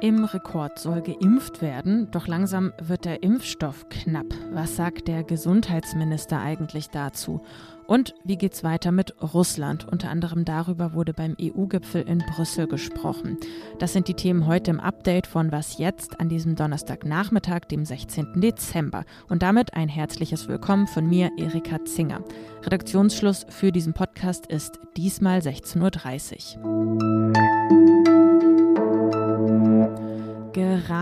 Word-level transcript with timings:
Im 0.00 0.24
Rekord 0.24 0.78
soll 0.78 1.02
geimpft 1.02 1.62
werden, 1.62 2.10
doch 2.10 2.26
langsam 2.26 2.72
wird 2.82 3.04
der 3.04 3.22
Impfstoff 3.22 3.88
knapp. 3.90 4.26
Was 4.50 4.74
sagt 4.74 5.06
der 5.06 5.22
Gesundheitsminister 5.22 6.40
eigentlich 6.40 6.88
dazu? 6.88 7.42
Und 7.90 8.14
wie 8.22 8.36
geht's 8.36 8.62
weiter 8.62 8.92
mit 8.92 9.20
Russland? 9.20 9.84
Unter 9.84 10.10
anderem 10.10 10.44
darüber 10.44 10.92
wurde 10.92 11.12
beim 11.12 11.36
EU-Gipfel 11.42 12.02
in 12.02 12.18
Brüssel 12.18 12.68
gesprochen. 12.68 13.36
Das 13.80 13.92
sind 13.92 14.06
die 14.06 14.14
Themen 14.14 14.46
heute 14.46 14.70
im 14.70 14.78
Update 14.78 15.26
von 15.26 15.50
Was 15.50 15.76
jetzt 15.78 16.20
an 16.20 16.28
diesem 16.28 16.54
Donnerstagnachmittag, 16.54 17.62
dem 17.62 17.84
16. 17.84 18.40
Dezember. 18.40 19.04
Und 19.28 19.42
damit 19.42 19.74
ein 19.74 19.88
herzliches 19.88 20.46
Willkommen 20.46 20.86
von 20.86 21.08
mir, 21.08 21.32
Erika 21.36 21.84
Zinger. 21.84 22.22
Redaktionsschluss 22.62 23.44
für 23.48 23.72
diesen 23.72 23.92
Podcast 23.92 24.46
ist 24.46 24.78
diesmal 24.96 25.40
16.30 25.40 26.62
Uhr. 26.62 28.19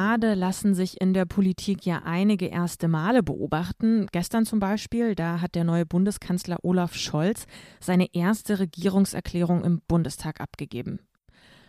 Gerade 0.09 0.33
lassen 0.33 0.75
sich 0.75 1.03
in 1.03 1.13
der 1.13 1.27
Politik 1.27 1.85
ja 1.85 2.01
einige 2.03 2.47
erste 2.47 2.89
Male 2.89 3.23
beobachten. 3.23 4.07
Gestern 4.11 4.47
zum 4.47 4.59
Beispiel, 4.59 5.15
da 5.15 5.43
hat 5.43 5.55
der 5.55 5.65
neue 5.65 5.85
Bundeskanzler 5.85 6.57
Olaf 6.63 6.95
Scholz 6.95 7.45
seine 7.79 8.15
erste 8.15 8.59
Regierungserklärung 8.59 9.63
im 9.65 9.83
Bundestag 9.87 10.41
abgegeben. 10.41 11.01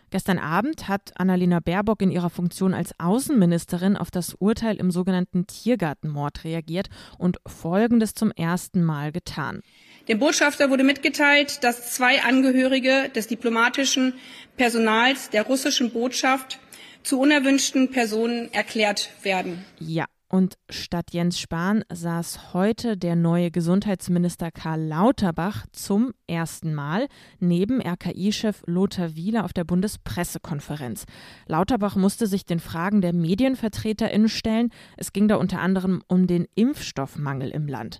Gestern 0.08 0.38
Abend 0.38 0.88
hat 0.88 1.12
Annalena 1.20 1.60
Baerbock 1.60 2.00
in 2.00 2.10
ihrer 2.10 2.30
Funktion 2.30 2.72
als 2.72 2.98
Außenministerin 2.98 3.98
auf 3.98 4.10
das 4.10 4.32
Urteil 4.32 4.76
im 4.76 4.90
sogenannten 4.90 5.46
Tiergartenmord 5.46 6.42
reagiert 6.44 6.88
und 7.18 7.36
Folgendes 7.46 8.14
zum 8.14 8.30
ersten 8.30 8.82
Mal 8.82 9.12
getan. 9.12 9.60
Dem 10.08 10.18
Botschafter 10.18 10.70
wurde 10.70 10.82
mitgeteilt, 10.82 11.62
dass 11.62 11.92
zwei 11.92 12.22
Angehörige 12.22 13.10
des 13.14 13.26
diplomatischen 13.26 14.14
Personals 14.56 15.28
der 15.28 15.42
russischen 15.42 15.92
Botschaft 15.92 16.58
zu 17.02 17.20
unerwünschten 17.20 17.90
Personen 17.90 18.52
erklärt 18.52 19.10
werden. 19.22 19.64
Ja. 19.78 20.06
Und 20.32 20.58
statt 20.70 21.06
Jens 21.10 21.40
Spahn 21.40 21.82
saß 21.92 22.54
heute 22.54 22.96
der 22.96 23.16
neue 23.16 23.50
Gesundheitsminister 23.50 24.52
Karl 24.52 24.80
Lauterbach 24.80 25.66
zum 25.72 26.12
ersten 26.28 26.72
Mal 26.72 27.08
neben 27.40 27.80
RKI-Chef 27.80 28.62
Lothar 28.66 29.16
Wieler 29.16 29.44
auf 29.44 29.52
der 29.52 29.64
Bundespressekonferenz. 29.64 31.04
Lauterbach 31.48 31.96
musste 31.96 32.28
sich 32.28 32.46
den 32.46 32.60
Fragen 32.60 33.00
der 33.00 33.12
MedienvertreterInnen 33.12 34.28
stellen. 34.28 34.70
Es 34.96 35.12
ging 35.12 35.26
da 35.26 35.34
unter 35.34 35.60
anderem 35.60 36.00
um 36.06 36.28
den 36.28 36.46
Impfstoffmangel 36.54 37.50
im 37.50 37.66
Land. 37.66 37.98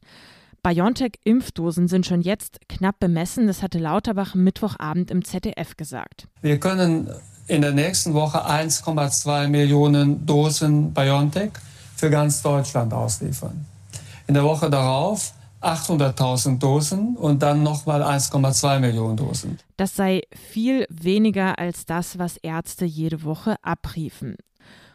BioNTech-Impfdosen 0.62 1.88
sind 1.88 2.06
schon 2.06 2.20
jetzt 2.20 2.60
knapp 2.68 3.00
bemessen. 3.00 3.48
Das 3.48 3.60
hatte 3.60 3.80
Lauterbach 3.80 4.36
Mittwochabend 4.36 5.10
im 5.10 5.24
ZDF 5.24 5.76
gesagt. 5.76 6.28
Wir 6.42 6.60
können 6.60 7.10
in 7.50 7.62
der 7.62 7.72
nächsten 7.72 8.14
Woche 8.14 8.46
1,2 8.46 9.48
Millionen 9.48 10.24
Dosen 10.24 10.94
BioNTech 10.94 11.50
für 11.96 12.08
ganz 12.08 12.42
Deutschland 12.42 12.94
ausliefern. 12.94 13.66
In 14.28 14.34
der 14.34 14.44
Woche 14.44 14.70
darauf 14.70 15.32
800.000 15.60 16.60
Dosen 16.60 17.16
und 17.16 17.42
dann 17.42 17.64
nochmal 17.64 18.04
1,2 18.04 18.78
Millionen 18.78 19.16
Dosen. 19.16 19.58
Das 19.76 19.96
sei 19.96 20.22
viel 20.52 20.86
weniger 20.88 21.58
als 21.58 21.86
das, 21.86 22.18
was 22.18 22.36
Ärzte 22.36 22.84
jede 22.84 23.24
Woche 23.24 23.56
abriefen. 23.62 24.36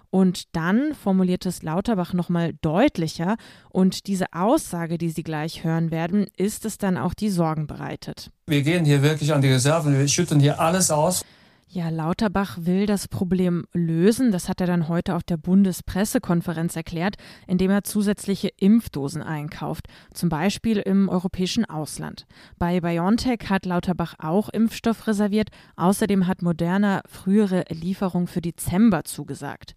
Und 0.09 0.55
dann 0.55 0.95
formuliert 0.95 1.45
es 1.45 1.61
Lauterbach 1.61 2.13
nochmal 2.13 2.53
deutlicher 2.61 3.35
und 3.69 4.07
diese 4.07 4.27
Aussage, 4.31 4.97
die 4.97 5.09
Sie 5.09 5.23
gleich 5.23 5.65
hören 5.65 5.91
werden, 5.91 6.27
ist 6.37 6.63
es 6.63 6.77
dann 6.77 6.97
auch, 6.97 7.13
die 7.13 7.29
Sorgen 7.29 7.67
bereitet. 7.67 8.31
Wir 8.47 8.61
gehen 8.61 8.85
hier 8.85 9.01
wirklich 9.01 9.33
an 9.33 9.41
die 9.41 9.51
Reserven, 9.51 9.99
wir 9.99 10.07
schütten 10.07 10.39
hier 10.39 10.61
alles 10.61 10.89
aus. 10.89 11.25
Ja, 11.67 11.89
Lauterbach 11.89 12.59
will 12.61 12.85
das 12.85 13.07
Problem 13.07 13.65
lösen. 13.73 14.31
Das 14.31 14.47
hat 14.47 14.61
er 14.61 14.67
dann 14.67 14.87
heute 14.87 15.15
auf 15.15 15.23
der 15.23 15.37
Bundespressekonferenz 15.37 16.75
erklärt, 16.75 17.15
indem 17.47 17.71
er 17.71 17.83
zusätzliche 17.83 18.49
Impfdosen 18.57 19.21
einkauft, 19.21 19.87
zum 20.13 20.29
Beispiel 20.29 20.77
im 20.77 21.09
europäischen 21.09 21.65
Ausland. 21.65 22.27
Bei 22.59 22.79
BioNTech 22.79 23.49
hat 23.49 23.65
Lauterbach 23.65 24.13
auch 24.19 24.49
Impfstoff 24.49 25.07
reserviert. 25.07 25.49
Außerdem 25.75 26.27
hat 26.27 26.43
Moderna 26.43 27.01
frühere 27.07 27.65
Lieferung 27.69 28.27
für 28.27 28.41
Dezember 28.41 29.03
zugesagt. 29.03 29.73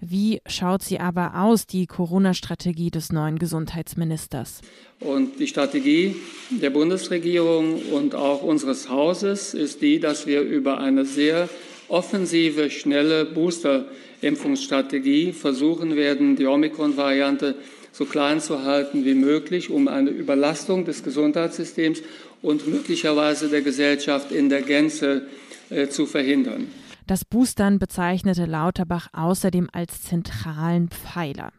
Wie 0.00 0.40
schaut 0.46 0.82
sie 0.82 0.98
aber 0.98 1.42
aus, 1.42 1.66
die 1.66 1.86
Corona-Strategie 1.86 2.90
des 2.90 3.12
neuen 3.12 3.38
Gesundheitsministers? 3.38 4.62
Und 5.00 5.38
die 5.38 5.46
Strategie 5.46 6.16
der 6.50 6.70
Bundesregierung 6.70 7.82
und 7.92 8.14
auch 8.14 8.42
unseres 8.42 8.88
Hauses 8.88 9.52
ist 9.52 9.82
die, 9.82 10.00
dass 10.00 10.26
wir 10.26 10.40
über 10.40 10.80
eine 10.80 11.04
sehr 11.04 11.50
offensive, 11.88 12.70
schnelle 12.70 13.26
Booster-Impfungsstrategie 13.26 15.32
versuchen 15.32 15.96
werden, 15.96 16.36
die 16.36 16.46
Omikron-Variante 16.46 17.56
so 17.92 18.06
klein 18.06 18.40
zu 18.40 18.62
halten 18.62 19.04
wie 19.04 19.14
möglich, 19.14 19.68
um 19.68 19.86
eine 19.86 20.08
Überlastung 20.10 20.86
des 20.86 21.02
Gesundheitssystems 21.02 22.00
und 22.40 22.66
möglicherweise 22.66 23.48
der 23.48 23.60
Gesellschaft 23.60 24.32
in 24.32 24.48
der 24.48 24.62
Gänze 24.62 25.26
äh, 25.68 25.88
zu 25.88 26.06
verhindern. 26.06 26.68
Das 27.10 27.24
Boostern 27.24 27.80
bezeichnete 27.80 28.44
Lauterbach 28.44 29.08
außerdem 29.12 29.68
als 29.72 30.02
zentralen 30.02 30.90
Pfeiler. 30.90 31.50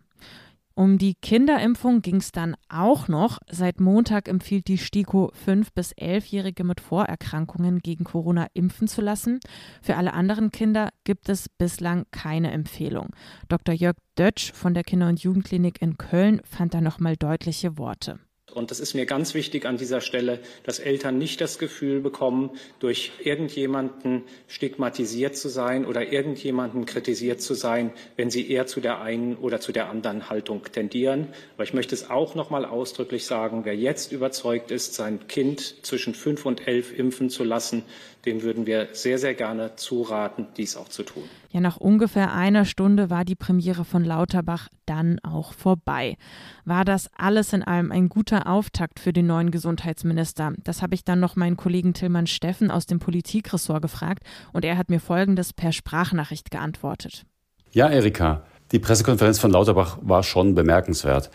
Um 0.75 0.97
die 0.97 1.15
Kinderimpfung 1.15 2.01
ging 2.01 2.15
es 2.15 2.31
dann 2.31 2.55
auch 2.69 3.09
noch. 3.09 3.37
Seit 3.49 3.81
Montag 3.81 4.29
empfiehlt 4.29 4.69
die 4.69 4.77
STIKO 4.77 5.33
5- 5.45 5.67
bis 5.75 5.91
11-Jährige 5.91 6.63
mit 6.63 6.79
Vorerkrankungen 6.79 7.79
gegen 7.79 8.05
Corona 8.05 8.47
impfen 8.53 8.87
zu 8.87 9.01
lassen. 9.01 9.41
Für 9.81 9.97
alle 9.97 10.13
anderen 10.13 10.51
Kinder 10.51 10.87
gibt 11.03 11.27
es 11.27 11.49
bislang 11.49 12.05
keine 12.11 12.51
Empfehlung. 12.51 13.09
Dr. 13.49 13.75
Jörg 13.75 13.97
Dötsch 14.17 14.53
von 14.53 14.73
der 14.73 14.85
Kinder- 14.85 15.09
und 15.09 15.21
Jugendklinik 15.21 15.81
in 15.81 15.97
Köln 15.97 16.39
fand 16.45 16.73
da 16.73 16.79
nochmal 16.79 17.17
deutliche 17.17 17.77
Worte. 17.77 18.21
Und 18.51 18.71
das 18.71 18.79
ist 18.79 18.93
mir 18.93 19.05
ganz 19.05 19.33
wichtig 19.33 19.65
an 19.65 19.77
dieser 19.77 20.01
Stelle, 20.01 20.39
dass 20.63 20.79
Eltern 20.79 21.17
nicht 21.17 21.41
das 21.41 21.59
Gefühl 21.59 21.99
bekommen, 21.99 22.51
durch 22.79 23.11
irgendjemanden 23.23 24.23
stigmatisiert 24.47 25.35
zu 25.35 25.49
sein 25.49 25.85
oder 25.85 26.11
irgendjemanden 26.11 26.85
kritisiert 26.85 27.41
zu 27.41 27.53
sein, 27.53 27.91
wenn 28.17 28.29
sie 28.29 28.49
eher 28.49 28.67
zu 28.67 28.81
der 28.81 29.01
einen 29.01 29.35
oder 29.35 29.59
zu 29.59 29.71
der 29.71 29.89
anderen 29.89 30.29
Haltung 30.29 30.63
tendieren. 30.71 31.27
Aber 31.55 31.63
ich 31.63 31.73
möchte 31.73 31.95
es 31.95 32.09
auch 32.09 32.35
noch 32.35 32.49
mal 32.49 32.65
ausdrücklich 32.65 33.25
sagen, 33.25 33.65
wer 33.65 33.75
jetzt 33.75 34.11
überzeugt 34.11 34.71
ist, 34.71 34.93
sein 34.93 35.27
Kind 35.27 35.85
zwischen 35.85 36.13
fünf 36.13 36.45
und 36.45 36.67
elf 36.67 36.97
impfen 36.97 37.29
zu 37.29 37.43
lassen, 37.43 37.83
dem 38.25 38.41
würden 38.41 38.65
wir 38.65 38.89
sehr, 38.93 39.17
sehr 39.17 39.33
gerne 39.33 39.75
zuraten, 39.75 40.47
dies 40.57 40.77
auch 40.77 40.89
zu 40.89 41.03
tun. 41.03 41.23
Ja, 41.49 41.59
nach 41.59 41.77
ungefähr 41.77 42.33
einer 42.33 42.65
Stunde 42.65 43.09
war 43.09 43.25
die 43.25 43.35
Premiere 43.35 43.83
von 43.83 44.05
Lauterbach 44.05 44.69
dann 44.85 45.19
auch 45.23 45.53
vorbei. 45.53 46.15
War 46.63 46.85
das 46.85 47.09
alles 47.17 47.53
in 47.53 47.63
allem 47.63 47.91
ein 47.91 48.09
guter 48.09 48.47
Auftakt 48.47 48.99
für 48.99 49.11
den 49.11 49.27
neuen 49.27 49.51
Gesundheitsminister? 49.51 50.53
Das 50.63 50.81
habe 50.81 50.95
ich 50.95 51.03
dann 51.03 51.19
noch 51.19 51.35
meinen 51.35 51.57
Kollegen 51.57 51.93
Tillmann 51.93 52.27
Steffen 52.27 52.71
aus 52.71 52.85
dem 52.85 52.99
Politikressort 52.99 53.81
gefragt 53.81 54.23
und 54.53 54.63
er 54.63 54.77
hat 54.77 54.89
mir 54.89 54.99
Folgendes 54.99 55.53
per 55.53 55.71
Sprachnachricht 55.71 56.51
geantwortet. 56.51 57.25
Ja, 57.71 57.89
Erika, 57.89 58.43
die 58.71 58.79
Pressekonferenz 58.79 59.39
von 59.39 59.51
Lauterbach 59.51 59.97
war 60.01 60.23
schon 60.23 60.55
bemerkenswert. 60.55 61.29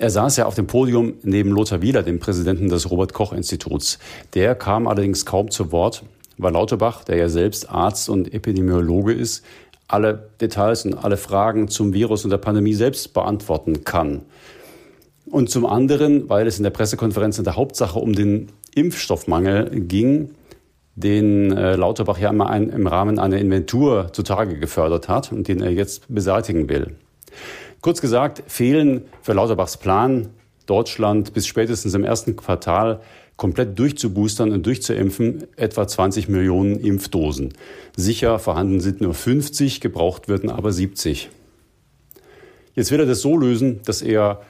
Er 0.00 0.10
saß 0.10 0.36
ja 0.36 0.46
auf 0.46 0.54
dem 0.54 0.68
Podium 0.68 1.14
neben 1.24 1.50
Lothar 1.50 1.82
Wieler, 1.82 2.04
dem 2.04 2.20
Präsidenten 2.20 2.68
des 2.68 2.88
Robert 2.88 3.12
Koch 3.12 3.32
Instituts. 3.32 3.98
Der 4.34 4.54
kam 4.54 4.86
allerdings 4.86 5.26
kaum 5.26 5.50
zu 5.50 5.72
Wort, 5.72 6.04
weil 6.36 6.52
Lauterbach, 6.52 7.02
der 7.02 7.16
ja 7.16 7.28
selbst 7.28 7.68
Arzt 7.68 8.08
und 8.08 8.32
Epidemiologe 8.32 9.12
ist, 9.12 9.44
alle 9.88 10.30
Details 10.40 10.84
und 10.84 10.94
alle 10.94 11.16
Fragen 11.16 11.66
zum 11.66 11.94
Virus 11.94 12.22
und 12.22 12.30
der 12.30 12.38
Pandemie 12.38 12.74
selbst 12.74 13.12
beantworten 13.12 13.82
kann. 13.82 14.20
Und 15.26 15.50
zum 15.50 15.66
anderen, 15.66 16.28
weil 16.28 16.46
es 16.46 16.58
in 16.58 16.62
der 16.62 16.70
Pressekonferenz 16.70 17.38
in 17.38 17.44
der 17.44 17.56
Hauptsache 17.56 17.98
um 17.98 18.12
den 18.12 18.52
Impfstoffmangel 18.76 19.80
ging, 19.80 20.30
den 20.94 21.50
äh, 21.50 21.74
Lauterbach 21.74 22.18
ja 22.18 22.30
ein, 22.30 22.68
im 22.70 22.86
Rahmen 22.86 23.18
einer 23.18 23.38
Inventur 23.38 24.12
zutage 24.12 24.60
gefördert 24.60 25.08
hat 25.08 25.32
und 25.32 25.48
den 25.48 25.60
er 25.60 25.72
jetzt 25.72 26.04
beseitigen 26.08 26.68
will. 26.68 26.94
Kurz 27.80 28.00
gesagt, 28.00 28.42
fehlen 28.48 29.02
für 29.22 29.34
Lauterbachs 29.34 29.76
Plan, 29.76 30.30
Deutschland 30.66 31.32
bis 31.32 31.46
spätestens 31.46 31.94
im 31.94 32.04
ersten 32.04 32.36
Quartal 32.36 33.00
komplett 33.36 33.78
durchzuboostern 33.78 34.50
und 34.50 34.66
durchzuimpfen, 34.66 35.44
etwa 35.56 35.86
20 35.86 36.28
Millionen 36.28 36.80
Impfdosen. 36.80 37.54
Sicher 37.96 38.40
vorhanden 38.40 38.80
sind 38.80 39.00
nur 39.00 39.14
50, 39.14 39.80
gebraucht 39.80 40.28
werden 40.28 40.50
aber 40.50 40.72
70. 40.72 41.30
Jetzt 42.74 42.90
will 42.90 43.00
er 43.00 43.06
das 43.06 43.20
so 43.20 43.36
lösen, 43.36 43.80
dass 43.84 44.02
er 44.02 44.42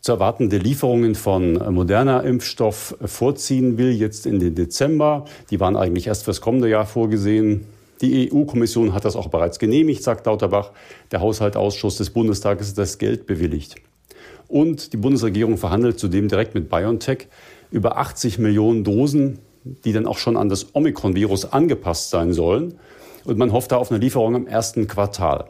zu 0.00 0.12
erwartende 0.12 0.58
Lieferungen 0.58 1.14
von 1.14 1.54
moderner 1.72 2.24
Impfstoff 2.24 2.96
vorziehen 3.04 3.78
will, 3.78 3.92
jetzt 3.92 4.26
in 4.26 4.38
den 4.38 4.54
Dezember. 4.54 5.24
Die 5.50 5.60
waren 5.60 5.76
eigentlich 5.76 6.08
erst 6.08 6.24
fürs 6.24 6.40
kommende 6.40 6.68
Jahr 6.68 6.86
vorgesehen. 6.86 7.66
Die 8.04 8.30
EU-Kommission 8.30 8.92
hat 8.92 9.06
das 9.06 9.16
auch 9.16 9.28
bereits 9.28 9.58
genehmigt, 9.58 10.02
sagt 10.02 10.26
Lauterbach. 10.26 10.72
Der 11.10 11.22
Haushaltsausschuss 11.22 11.96
des 11.96 12.10
Bundestages 12.10 12.68
hat 12.68 12.76
das 12.76 12.98
Geld 12.98 13.26
bewilligt. 13.26 13.76
Und 14.46 14.92
die 14.92 14.98
Bundesregierung 14.98 15.56
verhandelt 15.56 15.98
zudem 15.98 16.28
direkt 16.28 16.54
mit 16.54 16.68
BioNTech 16.68 17.28
über 17.70 17.96
80 17.96 18.38
Millionen 18.38 18.84
Dosen, 18.84 19.38
die 19.64 19.94
dann 19.94 20.04
auch 20.04 20.18
schon 20.18 20.36
an 20.36 20.50
das 20.50 20.74
Omikron-Virus 20.74 21.50
angepasst 21.50 22.10
sein 22.10 22.34
sollen. 22.34 22.74
Und 23.24 23.38
man 23.38 23.52
hofft 23.52 23.72
da 23.72 23.78
auf 23.78 23.90
eine 23.90 24.00
Lieferung 24.00 24.34
im 24.34 24.46
ersten 24.46 24.86
Quartal. 24.86 25.46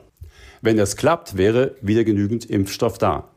Wenn 0.63 0.77
das 0.77 0.97
klappt, 0.97 1.37
wäre 1.37 1.75
wieder 1.81 2.05
genügend 2.05 2.49
Impfstoff 2.49 2.99
da. 2.99 3.31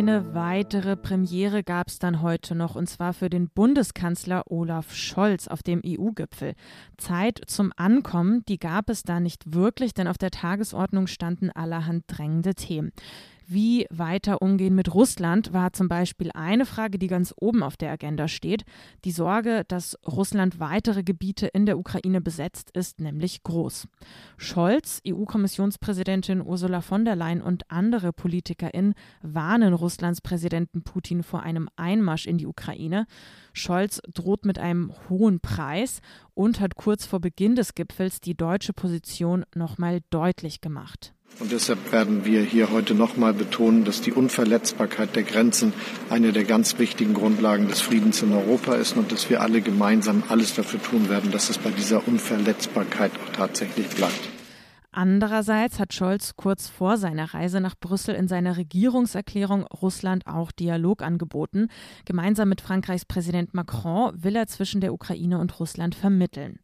Eine 0.00 0.32
weitere 0.32 0.96
Premiere 0.96 1.62
gab 1.62 1.88
es 1.88 1.98
dann 1.98 2.22
heute 2.22 2.54
noch, 2.54 2.74
und 2.74 2.88
zwar 2.88 3.12
für 3.12 3.28
den 3.28 3.50
Bundeskanzler 3.50 4.50
Olaf 4.50 4.94
Scholz 4.94 5.46
auf 5.46 5.62
dem 5.62 5.82
EU-Gipfel. 5.84 6.54
Zeit 6.96 7.42
zum 7.46 7.70
Ankommen, 7.76 8.42
die 8.48 8.58
gab 8.58 8.88
es 8.88 9.02
da 9.02 9.20
nicht 9.20 9.52
wirklich, 9.52 9.92
denn 9.92 10.08
auf 10.08 10.16
der 10.16 10.30
Tagesordnung 10.30 11.06
standen 11.06 11.50
allerhand 11.50 12.04
drängende 12.06 12.54
Themen. 12.54 12.92
Wie 13.52 13.84
weiter 13.90 14.42
umgehen 14.42 14.76
mit 14.76 14.94
Russland 14.94 15.52
war 15.52 15.72
zum 15.72 15.88
Beispiel 15.88 16.30
eine 16.34 16.64
Frage, 16.64 17.00
die 17.00 17.08
ganz 17.08 17.34
oben 17.36 17.64
auf 17.64 17.76
der 17.76 17.90
Agenda 17.90 18.28
steht. 18.28 18.62
Die 19.04 19.10
Sorge, 19.10 19.64
dass 19.66 19.98
Russland 20.06 20.60
weitere 20.60 21.02
Gebiete 21.02 21.48
in 21.48 21.66
der 21.66 21.76
Ukraine 21.76 22.20
besetzt, 22.20 22.70
ist 22.74 23.00
nämlich 23.00 23.42
groß. 23.42 23.88
Scholz, 24.36 25.02
EU-Kommissionspräsidentin 25.04 26.46
Ursula 26.46 26.80
von 26.80 27.04
der 27.04 27.16
Leyen 27.16 27.42
und 27.42 27.68
andere 27.72 28.12
PolitikerInnen 28.12 28.94
warnen 29.20 29.74
Russlands 29.74 30.20
Präsidenten 30.20 30.84
Putin 30.84 31.24
vor 31.24 31.42
einem 31.42 31.68
Einmarsch 31.74 32.26
in 32.26 32.38
die 32.38 32.46
Ukraine. 32.46 33.08
Scholz 33.52 34.00
droht 34.14 34.44
mit 34.44 34.60
einem 34.60 34.92
hohen 35.08 35.40
Preis 35.40 36.02
und 36.34 36.60
hat 36.60 36.76
kurz 36.76 37.04
vor 37.04 37.18
Beginn 37.18 37.56
des 37.56 37.74
Gipfels 37.74 38.20
die 38.20 38.36
deutsche 38.36 38.74
Position 38.74 39.44
nochmal 39.56 40.02
deutlich 40.10 40.60
gemacht. 40.60 41.14
Und 41.38 41.52
deshalb 41.52 41.92
werden 41.92 42.24
wir 42.24 42.42
hier 42.42 42.70
heute 42.70 42.94
nochmal 42.94 43.32
betonen, 43.32 43.84
dass 43.84 44.02
die 44.02 44.12
Unverletzbarkeit 44.12 45.16
der 45.16 45.22
Grenzen 45.22 45.72
eine 46.10 46.32
der 46.32 46.44
ganz 46.44 46.78
wichtigen 46.78 47.14
Grundlagen 47.14 47.68
des 47.68 47.80
Friedens 47.80 48.22
in 48.22 48.32
Europa 48.32 48.74
ist 48.74 48.96
und 48.96 49.10
dass 49.10 49.30
wir 49.30 49.40
alle 49.40 49.62
gemeinsam 49.62 50.22
alles 50.28 50.54
dafür 50.54 50.82
tun 50.82 51.08
werden, 51.08 51.30
dass 51.30 51.48
es 51.48 51.56
bei 51.56 51.70
dieser 51.70 52.06
Unverletzbarkeit 52.06 53.12
auch 53.24 53.32
tatsächlich 53.32 53.88
bleibt. 53.88 54.28
Andererseits 54.92 55.78
hat 55.78 55.94
Scholz 55.94 56.34
kurz 56.34 56.68
vor 56.68 56.96
seiner 56.96 57.32
Reise 57.32 57.60
nach 57.60 57.76
Brüssel 57.78 58.16
in 58.16 58.26
seiner 58.26 58.56
Regierungserklärung 58.56 59.62
Russland 59.66 60.26
auch 60.26 60.50
Dialog 60.50 61.02
angeboten. 61.02 61.68
Gemeinsam 62.04 62.48
mit 62.48 62.60
Frankreichs 62.60 63.04
Präsident 63.04 63.54
Macron 63.54 64.12
will 64.20 64.34
er 64.34 64.48
zwischen 64.48 64.80
der 64.80 64.92
Ukraine 64.92 65.38
und 65.38 65.60
Russland 65.60 65.94
vermitteln. 65.94 66.58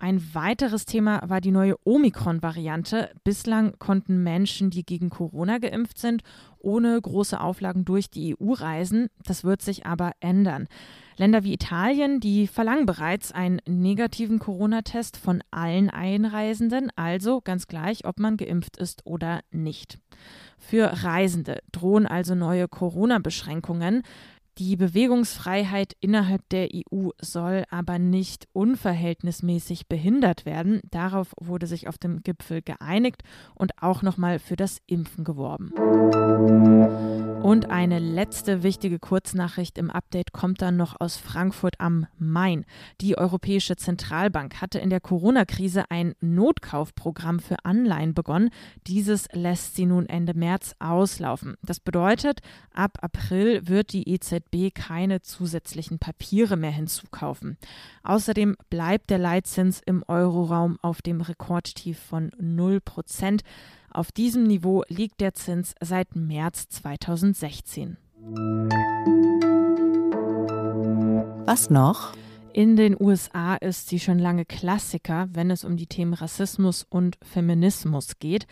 Ein 0.00 0.22
weiteres 0.32 0.84
Thema 0.86 1.22
war 1.28 1.40
die 1.40 1.50
neue 1.50 1.74
Omikron-Variante. 1.84 3.10
Bislang 3.24 3.76
konnten 3.80 4.22
Menschen, 4.22 4.70
die 4.70 4.84
gegen 4.84 5.10
Corona 5.10 5.58
geimpft 5.58 5.98
sind, 5.98 6.22
ohne 6.60 7.00
große 7.00 7.40
Auflagen 7.40 7.84
durch 7.84 8.08
die 8.08 8.36
EU 8.38 8.52
reisen. 8.52 9.08
Das 9.24 9.42
wird 9.42 9.60
sich 9.60 9.86
aber 9.86 10.12
ändern. 10.20 10.68
Länder 11.16 11.42
wie 11.42 11.52
Italien, 11.52 12.20
die 12.20 12.46
verlangen 12.46 12.86
bereits 12.86 13.32
einen 13.32 13.60
negativen 13.66 14.38
Corona-Test 14.38 15.16
von 15.16 15.42
allen 15.50 15.90
Einreisenden, 15.90 16.92
also 16.94 17.40
ganz 17.40 17.66
gleich, 17.66 18.04
ob 18.04 18.20
man 18.20 18.36
geimpft 18.36 18.76
ist 18.76 19.04
oder 19.04 19.40
nicht. 19.50 19.98
Für 20.58 21.02
Reisende 21.02 21.58
drohen 21.72 22.06
also 22.06 22.36
neue 22.36 22.68
Corona-Beschränkungen. 22.68 24.02
Die 24.58 24.74
Bewegungsfreiheit 24.74 25.94
innerhalb 26.00 26.48
der 26.48 26.68
EU 26.74 27.10
soll 27.20 27.62
aber 27.70 28.00
nicht 28.00 28.48
unverhältnismäßig 28.52 29.86
behindert 29.86 30.46
werden. 30.46 30.80
Darauf 30.90 31.32
wurde 31.38 31.68
sich 31.68 31.86
auf 31.86 31.96
dem 31.96 32.24
Gipfel 32.24 32.62
geeinigt 32.62 33.22
und 33.54 33.80
auch 33.80 34.02
nochmal 34.02 34.40
für 34.40 34.56
das 34.56 34.78
Impfen 34.88 35.22
geworben. 35.22 35.70
Und 37.40 37.70
eine 37.70 38.00
letzte 38.00 38.64
wichtige 38.64 38.98
Kurznachricht 38.98 39.78
im 39.78 39.92
Update 39.92 40.32
kommt 40.32 40.60
dann 40.60 40.76
noch 40.76 40.96
aus 40.98 41.16
Frankfurt 41.16 41.80
am 41.80 42.08
Main. 42.18 42.64
Die 43.00 43.16
Europäische 43.16 43.76
Zentralbank 43.76 44.60
hatte 44.60 44.80
in 44.80 44.90
der 44.90 45.00
Corona-Krise 45.00 45.84
ein 45.88 46.14
Notkaufprogramm 46.20 47.38
für 47.38 47.64
Anleihen 47.64 48.12
begonnen. 48.12 48.50
Dieses 48.88 49.28
lässt 49.32 49.76
sie 49.76 49.86
nun 49.86 50.06
Ende 50.06 50.34
März 50.34 50.74
auslaufen. 50.80 51.54
Das 51.62 51.78
bedeutet, 51.78 52.40
ab 52.74 52.98
April 53.02 53.68
wird 53.68 53.92
die 53.92 54.08
EZB 54.12 54.47
keine 54.70 55.20
zusätzlichen 55.22 55.98
Papiere 55.98 56.56
mehr 56.56 56.70
hinzukaufen. 56.70 57.56
Außerdem 58.02 58.56
bleibt 58.70 59.10
der 59.10 59.18
Leitzins 59.18 59.80
im 59.84 60.02
Euroraum 60.06 60.78
auf 60.82 61.02
dem 61.02 61.20
Rekordtief 61.20 61.98
von 61.98 62.30
0 62.38 62.80
Prozent. 62.80 63.42
Auf 63.90 64.12
diesem 64.12 64.44
Niveau 64.44 64.84
liegt 64.88 65.20
der 65.20 65.34
Zins 65.34 65.74
seit 65.80 66.14
März 66.16 66.68
2016. 66.68 67.96
Was 71.46 71.70
noch? 71.70 72.12
In 72.58 72.74
den 72.74 73.00
USA 73.00 73.54
ist 73.54 73.88
sie 73.88 74.00
schon 74.00 74.18
lange 74.18 74.44
Klassiker, 74.44 75.28
wenn 75.30 75.52
es 75.52 75.62
um 75.62 75.76
die 75.76 75.86
Themen 75.86 76.12
Rassismus 76.12 76.84
und 76.90 77.16
Feminismus 77.22 78.18
geht. 78.18 78.48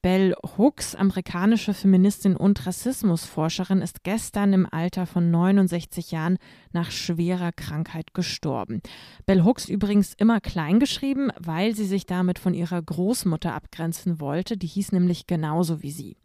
Bell 0.00 0.36
Hooks, 0.56 0.94
amerikanische 0.94 1.74
Feministin 1.74 2.36
und 2.36 2.64
Rassismusforscherin, 2.64 3.82
ist 3.82 4.04
gestern 4.04 4.52
im 4.52 4.68
Alter 4.70 5.06
von 5.06 5.32
69 5.32 6.12
Jahren 6.12 6.38
nach 6.70 6.92
schwerer 6.92 7.50
Krankheit 7.50 8.14
gestorben. 8.14 8.80
Bell 9.26 9.42
Hooks 9.42 9.68
übrigens 9.68 10.14
immer 10.14 10.40
klein 10.40 10.78
geschrieben, 10.78 11.32
weil 11.36 11.74
sie 11.74 11.86
sich 11.86 12.06
damit 12.06 12.38
von 12.38 12.54
ihrer 12.54 12.80
Großmutter 12.80 13.54
abgrenzen 13.54 14.20
wollte. 14.20 14.56
Die 14.56 14.68
hieß 14.68 14.92
nämlich 14.92 15.26
genauso 15.26 15.82
wie 15.82 15.90
sie. 15.90 16.16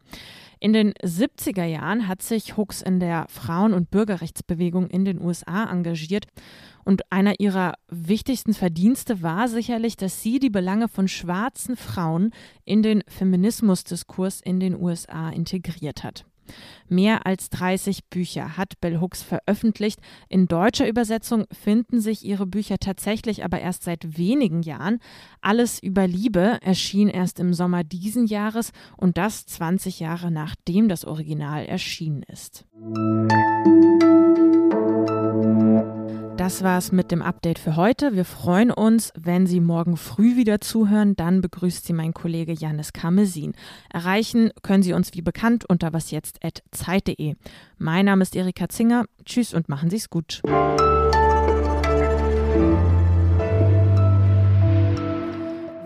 In 0.64 0.72
den 0.72 0.94
70er 0.94 1.66
Jahren 1.66 2.08
hat 2.08 2.22
sich 2.22 2.56
Hooks 2.56 2.82
in 2.82 3.02
der 3.02 3.26
Frauen- 3.28 3.74
und 3.74 3.92
Bürgerrechtsbewegung 3.92 4.88
in 4.88 5.04
den 5.04 5.20
USA 5.22 5.70
engagiert 5.70 6.24
und 6.86 7.12
einer 7.12 7.42
ihrer 7.42 7.74
wichtigsten 7.90 8.54
Verdienste 8.54 9.22
war 9.22 9.50
sicherlich, 9.50 9.98
dass 9.98 10.22
sie 10.22 10.40
die 10.40 10.50
Belange 10.50 10.88
von 10.88 11.10
schwarzen 11.10 11.76
Frauen 11.76 12.32
in 12.64 12.82
den 12.82 13.04
Feminismusdiskurs 13.10 14.40
in 14.40 14.62
den 14.62 14.82
USA 14.82 15.32
integriert 15.32 16.06
hat. 16.06 16.24
Mehr 16.90 17.26
als 17.26 17.50
30 17.50 18.06
Bücher 18.10 18.58
hat 18.58 18.80
Bell 18.82 19.00
Hooks 19.00 19.22
veröffentlicht. 19.24 20.00
In 20.30 20.48
deutscher 20.48 20.88
Übersetzung 20.88 21.46
finden 21.52 22.02
sich 22.02 22.26
ihre 22.26 22.46
Bücher 22.46 22.78
tatsächlich 22.80 23.44
aber 23.44 23.60
erst 23.60 23.84
seit 23.84 24.18
wenigen 24.18 24.62
Jahren. 24.62 25.00
Alles 25.42 25.82
über 25.82 26.08
Liebe 26.08 26.60
erschien 26.62 27.08
erst 27.08 27.40
im 27.40 27.54
Sommer 27.54 27.84
diesen 27.84 28.26
Jahres 28.26 28.72
und 28.98 29.18
das 29.18 29.46
20 29.46 30.00
Jahre 30.00 30.32
nachdem 30.32 30.90
das 30.90 31.06
Original 31.06 31.66
erschienen 31.66 32.24
ist. 32.24 32.66
Das 36.44 36.62
war's 36.62 36.92
mit 36.92 37.10
dem 37.10 37.22
Update 37.22 37.58
für 37.58 37.78
heute. 37.78 38.18
Wir 38.18 38.26
freuen 38.26 38.70
uns, 38.70 39.14
wenn 39.18 39.48
Sie 39.48 39.62
morgen 39.62 39.96
früh 39.96 40.36
wieder 40.36 40.60
zuhören. 40.60 41.16
Dann 41.16 41.40
begrüßt 41.40 41.86
Sie 41.86 41.94
mein 41.94 42.14
Kollege 42.14 42.52
Janis 42.52 42.92
Kamesin. 42.92 43.54
Erreichen 43.90 44.52
können 44.62 44.84
Sie 44.84 44.92
uns 44.92 45.14
wie 45.14 45.22
bekannt 45.22 45.64
unter 45.70 45.94
wasjetzt.zeit.de. 45.94 47.36
Mein 47.78 48.06
Name 48.08 48.24
ist 48.24 48.36
Erika 48.36 48.68
Zinger. 48.68 49.06
Tschüss 49.24 49.54
und 49.54 49.70
machen 49.70 49.90
Sie's 49.90 50.10
gut. 50.10 50.42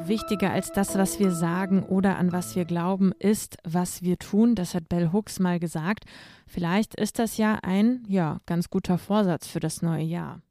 Wichtiger 0.07 0.49
als 0.49 0.71
das, 0.71 0.97
was 0.97 1.19
wir 1.19 1.29
sagen 1.29 1.83
oder 1.83 2.17
an 2.17 2.31
was 2.31 2.55
wir 2.55 2.65
glauben, 2.65 3.11
ist, 3.19 3.57
was 3.63 4.01
wir 4.01 4.17
tun. 4.17 4.55
Das 4.55 4.73
hat 4.73 4.89
Bell 4.89 5.11
Hooks 5.13 5.39
mal 5.39 5.59
gesagt. 5.59 6.05
Vielleicht 6.47 6.95
ist 6.95 7.19
das 7.19 7.37
ja 7.37 7.59
ein, 7.61 8.03
ja, 8.07 8.39
ganz 8.47 8.71
guter 8.71 8.97
Vorsatz 8.97 9.45
für 9.45 9.59
das 9.59 9.83
neue 9.83 10.03
Jahr. 10.03 10.41